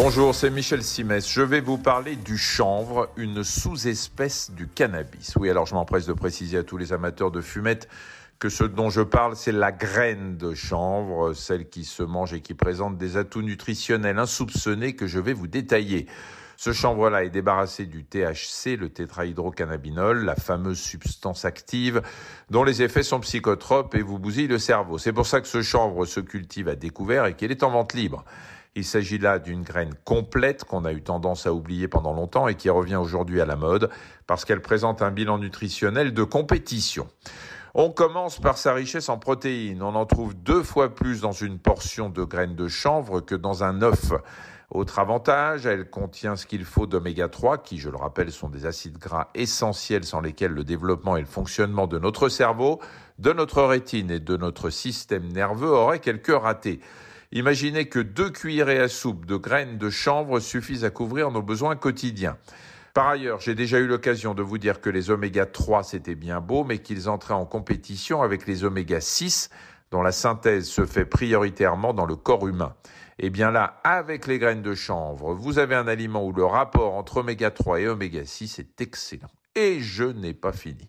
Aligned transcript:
Bonjour, 0.00 0.32
c'est 0.32 0.50
Michel 0.50 0.84
Simès. 0.84 1.28
Je 1.28 1.42
vais 1.42 1.60
vous 1.60 1.76
parler 1.76 2.14
du 2.14 2.38
chanvre, 2.38 3.10
une 3.16 3.42
sous-espèce 3.42 4.52
du 4.52 4.68
cannabis. 4.68 5.34
Oui, 5.34 5.50
alors 5.50 5.66
je 5.66 5.74
m'empresse 5.74 6.06
de 6.06 6.12
préciser 6.12 6.58
à 6.58 6.62
tous 6.62 6.76
les 6.76 6.92
amateurs 6.92 7.32
de 7.32 7.40
fumette 7.40 7.88
que 8.38 8.48
ce 8.48 8.62
dont 8.62 8.90
je 8.90 9.00
parle, 9.00 9.34
c'est 9.34 9.50
la 9.50 9.72
graine 9.72 10.36
de 10.36 10.54
chanvre, 10.54 11.32
celle 11.32 11.68
qui 11.68 11.84
se 11.84 12.04
mange 12.04 12.32
et 12.32 12.42
qui 12.42 12.54
présente 12.54 12.96
des 12.96 13.16
atouts 13.16 13.42
nutritionnels 13.42 14.20
insoupçonnés 14.20 14.94
que 14.94 15.08
je 15.08 15.18
vais 15.18 15.32
vous 15.32 15.48
détailler. 15.48 16.06
Ce 16.56 16.72
chanvre-là 16.72 17.24
est 17.24 17.30
débarrassé 17.30 17.84
du 17.84 18.04
THC, 18.04 18.76
le 18.76 18.90
tétrahydrocannabinol, 18.90 20.24
la 20.24 20.36
fameuse 20.36 20.78
substance 20.78 21.44
active 21.44 22.02
dont 22.50 22.62
les 22.62 22.82
effets 22.82 23.02
sont 23.02 23.18
psychotropes 23.18 23.96
et 23.96 24.02
vous 24.02 24.20
bousillent 24.20 24.46
le 24.46 24.58
cerveau. 24.58 24.98
C'est 24.98 25.12
pour 25.12 25.26
ça 25.26 25.40
que 25.40 25.48
ce 25.48 25.62
chanvre 25.62 26.04
se 26.06 26.20
cultive 26.20 26.68
à 26.68 26.76
découvert 26.76 27.26
et 27.26 27.34
qu'il 27.34 27.50
est 27.50 27.64
en 27.64 27.70
vente 27.70 27.94
libre. 27.94 28.24
Il 28.74 28.84
s'agit 28.84 29.18
là 29.18 29.38
d'une 29.38 29.62
graine 29.62 29.94
complète 30.04 30.64
qu'on 30.64 30.84
a 30.84 30.92
eu 30.92 31.02
tendance 31.02 31.46
à 31.46 31.52
oublier 31.52 31.88
pendant 31.88 32.12
longtemps 32.12 32.48
et 32.48 32.54
qui 32.54 32.70
revient 32.70 32.96
aujourd'hui 32.96 33.40
à 33.40 33.46
la 33.46 33.56
mode 33.56 33.90
parce 34.26 34.44
qu'elle 34.44 34.62
présente 34.62 35.02
un 35.02 35.10
bilan 35.10 35.38
nutritionnel 35.38 36.14
de 36.14 36.22
compétition. 36.22 37.08
On 37.74 37.90
commence 37.90 38.40
par 38.40 38.58
sa 38.58 38.72
richesse 38.72 39.08
en 39.08 39.18
protéines. 39.18 39.82
On 39.82 39.94
en 39.94 40.06
trouve 40.06 40.34
deux 40.34 40.62
fois 40.62 40.94
plus 40.94 41.20
dans 41.20 41.32
une 41.32 41.58
portion 41.58 42.08
de 42.08 42.24
graines 42.24 42.56
de 42.56 42.68
chanvre 42.68 43.20
que 43.20 43.34
dans 43.34 43.62
un 43.62 43.82
œuf. 43.82 44.12
Autre 44.70 44.98
avantage, 44.98 45.64
elle 45.64 45.88
contient 45.88 46.36
ce 46.36 46.44
qu'il 46.44 46.64
faut 46.64 46.86
d'oméga 46.86 47.28
3, 47.28 47.58
qui, 47.58 47.78
je 47.78 47.88
le 47.88 47.96
rappelle, 47.96 48.30
sont 48.30 48.50
des 48.50 48.66
acides 48.66 48.98
gras 48.98 49.28
essentiels 49.34 50.04
sans 50.04 50.20
lesquels 50.20 50.52
le 50.52 50.62
développement 50.62 51.16
et 51.16 51.20
le 51.20 51.26
fonctionnement 51.26 51.86
de 51.86 51.98
notre 51.98 52.28
cerveau, 52.28 52.78
de 53.18 53.32
notre 53.32 53.62
rétine 53.62 54.10
et 54.10 54.20
de 54.20 54.36
notre 54.36 54.68
système 54.68 55.26
nerveux 55.28 55.70
auraient 55.70 56.00
quelque 56.00 56.32
raté. 56.32 56.80
Imaginez 57.30 57.88
que 57.88 57.98
deux 57.98 58.30
cuillerées 58.30 58.80
à 58.80 58.88
soupe 58.88 59.26
de 59.26 59.36
graines 59.36 59.76
de 59.76 59.90
chanvre 59.90 60.40
suffisent 60.40 60.84
à 60.84 60.90
couvrir 60.90 61.30
nos 61.30 61.42
besoins 61.42 61.76
quotidiens. 61.76 62.38
Par 62.94 63.06
ailleurs, 63.06 63.40
j'ai 63.40 63.54
déjà 63.54 63.78
eu 63.78 63.86
l'occasion 63.86 64.32
de 64.32 64.42
vous 64.42 64.56
dire 64.56 64.80
que 64.80 64.88
les 64.88 65.10
oméga 65.10 65.44
3 65.44 65.82
c'était 65.82 66.14
bien 66.14 66.40
beau, 66.40 66.64
mais 66.64 66.78
qu'ils 66.78 67.08
entraient 67.10 67.34
en 67.34 67.44
compétition 67.44 68.22
avec 68.22 68.46
les 68.46 68.64
oméga 68.64 69.02
6, 69.02 69.50
dont 69.90 70.02
la 70.02 70.10
synthèse 70.10 70.68
se 70.68 70.86
fait 70.86 71.04
prioritairement 71.04 71.92
dans 71.92 72.06
le 72.06 72.16
corps 72.16 72.48
humain. 72.48 72.74
Eh 73.18 73.28
bien 73.28 73.50
là, 73.50 73.78
avec 73.84 74.26
les 74.26 74.38
graines 74.38 74.62
de 74.62 74.74
chanvre, 74.74 75.34
vous 75.34 75.58
avez 75.58 75.74
un 75.74 75.86
aliment 75.86 76.24
où 76.24 76.32
le 76.32 76.46
rapport 76.46 76.94
entre 76.94 77.18
oméga 77.18 77.50
3 77.50 77.80
et 77.80 77.88
oméga 77.88 78.24
6 78.24 78.58
est 78.58 78.80
excellent. 78.80 79.30
Et 79.54 79.80
je 79.80 80.04
n'ai 80.04 80.32
pas 80.32 80.52
fini. 80.52 80.88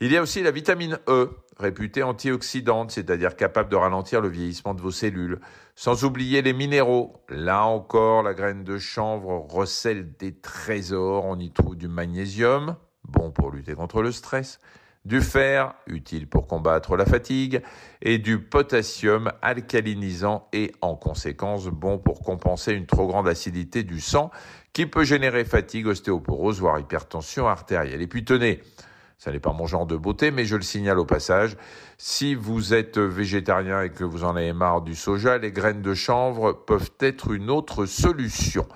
Il 0.00 0.10
y 0.10 0.16
a 0.16 0.22
aussi 0.22 0.42
la 0.42 0.50
vitamine 0.50 0.98
E, 1.08 1.30
réputée 1.60 2.02
antioxydante, 2.02 2.90
c'est-à-dire 2.90 3.36
capable 3.36 3.70
de 3.70 3.76
ralentir 3.76 4.20
le 4.20 4.28
vieillissement 4.28 4.74
de 4.74 4.80
vos 4.80 4.90
cellules. 4.90 5.40
Sans 5.76 6.04
oublier 6.04 6.42
les 6.42 6.52
minéraux. 6.52 7.22
Là 7.28 7.64
encore, 7.64 8.22
la 8.22 8.34
graine 8.34 8.64
de 8.64 8.78
chanvre 8.78 9.46
recèle 9.48 10.16
des 10.18 10.34
trésors. 10.34 11.24
On 11.24 11.38
y 11.38 11.50
trouve 11.52 11.76
du 11.76 11.88
magnésium, 11.88 12.76
bon 13.04 13.30
pour 13.30 13.50
lutter 13.50 13.74
contre 13.74 14.02
le 14.02 14.12
stress, 14.12 14.58
du 15.04 15.22
fer, 15.22 15.74
utile 15.86 16.28
pour 16.28 16.46
combattre 16.46 16.96
la 16.96 17.06
fatigue, 17.06 17.62
et 18.02 18.18
du 18.18 18.38
potassium 18.38 19.32
alcalinisant 19.40 20.48
et 20.52 20.72
en 20.82 20.96
conséquence 20.96 21.68
bon 21.68 21.98
pour 21.98 22.20
compenser 22.20 22.72
une 22.72 22.86
trop 22.86 23.06
grande 23.06 23.28
acidité 23.28 23.82
du 23.82 24.00
sang 24.00 24.30
qui 24.72 24.86
peut 24.86 25.04
générer 25.04 25.44
fatigue, 25.44 25.86
ostéoporose, 25.86 26.60
voire 26.60 26.78
hypertension 26.78 27.48
artérielle. 27.48 28.02
Et 28.02 28.06
puis 28.06 28.24
tenez, 28.24 28.60
ça 29.20 29.30
n'est 29.30 29.38
pas 29.38 29.52
mon 29.52 29.66
genre 29.66 29.84
de 29.84 29.98
beauté, 29.98 30.30
mais 30.30 30.46
je 30.46 30.56
le 30.56 30.62
signale 30.62 30.98
au 30.98 31.04
passage. 31.04 31.58
Si 31.98 32.34
vous 32.34 32.72
êtes 32.72 32.96
végétarien 32.96 33.82
et 33.82 33.90
que 33.90 34.02
vous 34.02 34.24
en 34.24 34.34
avez 34.34 34.54
marre 34.54 34.80
du 34.80 34.94
soja, 34.94 35.36
les 35.36 35.52
graines 35.52 35.82
de 35.82 35.92
chanvre 35.92 36.54
peuvent 36.54 36.90
être 37.00 37.30
une 37.30 37.50
autre 37.50 37.84
solution. 37.84 38.66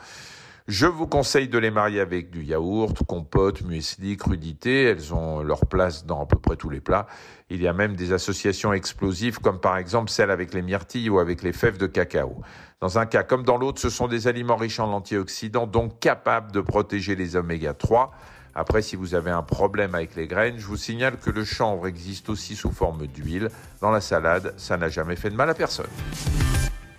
Je 0.66 0.86
vous 0.86 1.06
conseille 1.06 1.48
de 1.48 1.58
les 1.58 1.70
marier 1.70 2.00
avec 2.00 2.30
du 2.30 2.42
yaourt, 2.42 2.96
compote, 3.06 3.60
muesli, 3.60 4.16
crudité. 4.16 4.84
Elles 4.84 5.12
ont 5.12 5.42
leur 5.42 5.66
place 5.66 6.06
dans 6.06 6.22
à 6.22 6.26
peu 6.26 6.38
près 6.38 6.56
tous 6.56 6.70
les 6.70 6.80
plats. 6.80 7.06
Il 7.50 7.60
y 7.60 7.68
a 7.68 7.74
même 7.74 7.96
des 7.96 8.14
associations 8.14 8.72
explosives 8.72 9.40
comme 9.40 9.60
par 9.60 9.76
exemple 9.76 10.10
celle 10.10 10.30
avec 10.30 10.54
les 10.54 10.62
myrtilles 10.62 11.10
ou 11.10 11.18
avec 11.18 11.42
les 11.42 11.52
fèves 11.52 11.76
de 11.76 11.86
cacao. 11.86 12.40
Dans 12.80 12.98
un 12.98 13.04
cas 13.04 13.24
comme 13.24 13.42
dans 13.42 13.58
l'autre, 13.58 13.78
ce 13.78 13.90
sont 13.90 14.08
des 14.08 14.26
aliments 14.26 14.56
riches 14.56 14.80
en 14.80 14.90
antioxydants, 14.90 15.66
donc 15.66 16.00
capables 16.00 16.50
de 16.50 16.62
protéger 16.62 17.14
les 17.14 17.36
oméga 17.36 17.74
3. 17.74 18.14
Après, 18.54 18.80
si 18.80 18.96
vous 18.96 19.14
avez 19.14 19.32
un 19.32 19.42
problème 19.42 19.94
avec 19.94 20.16
les 20.16 20.26
graines, 20.26 20.56
je 20.56 20.66
vous 20.66 20.78
signale 20.78 21.18
que 21.18 21.28
le 21.28 21.44
chanvre 21.44 21.88
existe 21.88 22.30
aussi 22.30 22.56
sous 22.56 22.70
forme 22.70 23.06
d'huile. 23.06 23.50
Dans 23.82 23.90
la 23.90 24.00
salade, 24.00 24.54
ça 24.56 24.78
n'a 24.78 24.88
jamais 24.88 25.16
fait 25.16 25.28
de 25.28 25.36
mal 25.36 25.50
à 25.50 25.54
personne. 25.54 25.90